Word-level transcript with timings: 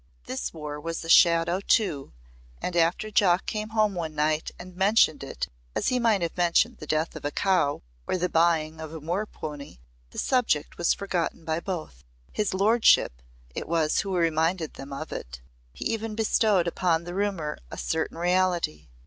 This 0.25 0.51
war 0.51 0.79
was 0.81 1.05
a 1.05 1.09
shadow 1.09 1.59
too 1.59 2.11
and 2.59 2.75
after 2.75 3.11
Jock 3.11 3.45
came 3.45 3.69
home 3.69 3.93
one 3.93 4.15
night 4.15 4.49
and 4.57 4.75
mentioned 4.75 5.23
it 5.23 5.47
as 5.75 5.89
he 5.89 5.99
might 5.99 6.23
have 6.23 6.35
mentioned 6.35 6.77
the 6.77 6.87
death 6.87 7.15
of 7.15 7.23
a 7.23 7.29
cow 7.29 7.83
or 8.07 8.17
the 8.17 8.27
buying 8.27 8.81
of 8.81 8.91
a 8.95 8.99
moor 8.99 9.27
pony 9.27 9.77
the 10.09 10.17
subject 10.17 10.79
was 10.79 10.95
forgotten 10.95 11.45
by 11.45 11.59
both. 11.59 12.03
"His 12.31 12.51
lordship" 12.55 13.21
it 13.53 13.67
was 13.67 13.99
who 13.99 14.15
reminded 14.15 14.73
them 14.73 14.91
of 14.91 15.11
it. 15.11 15.39
He 15.71 15.85
even 15.93 16.15
bestowed 16.15 16.65
upon 16.65 17.03
the 17.03 17.13
rumour 17.13 17.59
a 17.69 17.77
certain 17.77 18.17
reality. 18.17 18.87